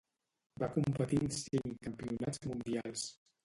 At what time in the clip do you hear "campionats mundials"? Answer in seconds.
1.87-3.09